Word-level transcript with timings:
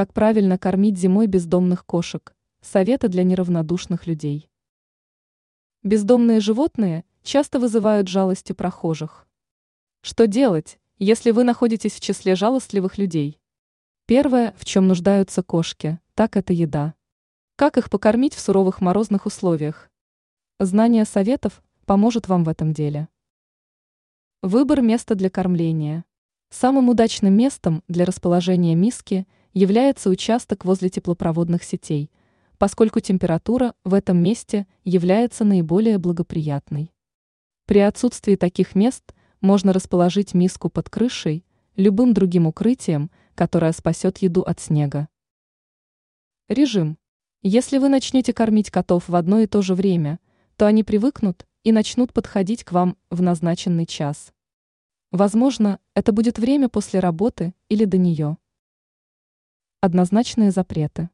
Как 0.00 0.14
правильно 0.14 0.56
кормить 0.56 0.96
зимой 0.96 1.26
бездомных 1.26 1.84
кошек? 1.84 2.34
Советы 2.62 3.08
для 3.08 3.22
неравнодушных 3.22 4.06
людей. 4.06 4.48
Бездомные 5.82 6.40
животные 6.40 7.04
часто 7.22 7.58
вызывают 7.58 8.08
жалость 8.08 8.50
у 8.50 8.54
прохожих. 8.54 9.28
Что 10.00 10.26
делать, 10.26 10.78
если 10.96 11.32
вы 11.32 11.44
находитесь 11.44 11.92
в 11.92 12.00
числе 12.00 12.34
жалостливых 12.34 12.96
людей? 12.96 13.42
Первое, 14.06 14.54
в 14.56 14.64
чем 14.64 14.88
нуждаются 14.88 15.42
кошки, 15.42 16.00
так 16.14 16.34
это 16.34 16.54
еда. 16.54 16.94
Как 17.56 17.76
их 17.76 17.90
покормить 17.90 18.32
в 18.32 18.40
суровых 18.40 18.80
морозных 18.80 19.26
условиях? 19.26 19.90
Знание 20.58 21.04
советов 21.04 21.62
поможет 21.84 22.26
вам 22.26 22.44
в 22.44 22.48
этом 22.48 22.72
деле. 22.72 23.08
Выбор 24.40 24.80
места 24.80 25.14
для 25.14 25.28
кормления. 25.28 26.06
Самым 26.48 26.88
удачным 26.88 27.34
местом 27.34 27.84
для 27.86 28.06
расположения 28.06 28.74
миски 28.74 29.26
является 29.52 30.10
участок 30.10 30.64
возле 30.64 30.90
теплопроводных 30.90 31.64
сетей, 31.64 32.10
поскольку 32.58 33.00
температура 33.00 33.74
в 33.84 33.94
этом 33.94 34.22
месте 34.22 34.66
является 34.84 35.44
наиболее 35.44 35.98
благоприятной. 35.98 36.92
При 37.66 37.78
отсутствии 37.80 38.36
таких 38.36 38.74
мест 38.74 39.14
можно 39.40 39.72
расположить 39.72 40.34
миску 40.34 40.68
под 40.68 40.90
крышей, 40.90 41.44
любым 41.76 42.12
другим 42.12 42.46
укрытием, 42.46 43.10
которое 43.34 43.72
спасет 43.72 44.18
еду 44.18 44.42
от 44.42 44.60
снега. 44.60 45.08
Режим. 46.48 46.98
Если 47.42 47.78
вы 47.78 47.88
начнете 47.88 48.34
кормить 48.34 48.70
котов 48.70 49.08
в 49.08 49.14
одно 49.14 49.38
и 49.40 49.46
то 49.46 49.62
же 49.62 49.74
время, 49.74 50.18
то 50.56 50.66
они 50.66 50.84
привыкнут 50.84 51.46
и 51.62 51.72
начнут 51.72 52.12
подходить 52.12 52.64
к 52.64 52.72
вам 52.72 52.96
в 53.08 53.22
назначенный 53.22 53.86
час. 53.86 54.32
Возможно, 55.10 55.78
это 55.94 56.12
будет 56.12 56.38
время 56.38 56.68
после 56.68 57.00
работы 57.00 57.54
или 57.68 57.84
до 57.84 57.96
нее. 57.96 58.36
Однозначные 59.82 60.50
запреты. 60.50 61.08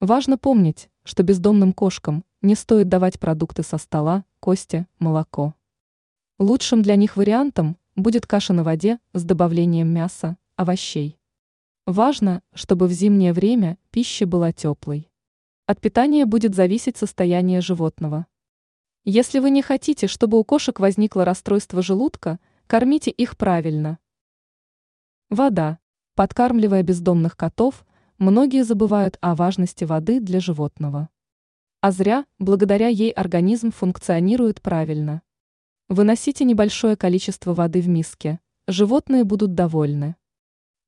Важно 0.00 0.38
помнить, 0.38 0.90
что 1.04 1.22
бездомным 1.22 1.72
кошкам 1.72 2.24
не 2.42 2.56
стоит 2.56 2.88
давать 2.88 3.20
продукты 3.20 3.62
со 3.62 3.78
стола, 3.78 4.24
кости, 4.40 4.88
молоко. 4.98 5.54
Лучшим 6.40 6.82
для 6.82 6.96
них 6.96 7.16
вариантом 7.16 7.76
будет 7.94 8.26
каша 8.26 8.52
на 8.52 8.64
воде 8.64 8.98
с 9.12 9.22
добавлением 9.22 9.86
мяса, 9.94 10.36
овощей. 10.56 11.20
Важно, 11.86 12.42
чтобы 12.54 12.88
в 12.88 12.92
зимнее 12.92 13.32
время 13.32 13.78
пища 13.92 14.26
была 14.26 14.52
теплой. 14.52 15.08
От 15.66 15.80
питания 15.80 16.26
будет 16.26 16.56
зависеть 16.56 16.96
состояние 16.96 17.60
животного. 17.60 18.26
Если 19.04 19.38
вы 19.38 19.50
не 19.50 19.62
хотите, 19.62 20.08
чтобы 20.08 20.40
у 20.40 20.44
кошек 20.44 20.80
возникло 20.80 21.24
расстройство 21.24 21.82
желудка, 21.82 22.40
кормите 22.66 23.12
их 23.12 23.36
правильно. 23.36 24.00
Вода. 25.30 25.78
Подкармливая 26.16 26.82
бездомных 26.82 27.36
котов, 27.36 27.86
многие 28.18 28.64
забывают 28.64 29.16
о 29.20 29.34
важности 29.34 29.84
воды 29.84 30.20
для 30.20 30.40
животного. 30.40 31.08
А 31.80 31.92
зря, 31.92 32.26
благодаря 32.38 32.88
ей 32.88 33.10
организм 33.10 33.70
функционирует 33.70 34.60
правильно. 34.60 35.22
Выносите 35.88 36.44
небольшое 36.44 36.96
количество 36.96 37.54
воды 37.54 37.80
в 37.80 37.88
миске, 37.88 38.40
животные 38.66 39.24
будут 39.24 39.54
довольны. 39.54 40.16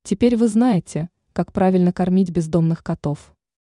Теперь 0.03 0.37
вы 0.37 0.49
знаете, 0.49 1.09
как 1.33 1.53
правильно 1.53 1.93
кормить 1.93 2.31
бездомных 2.31 2.83
котов. 2.83 3.35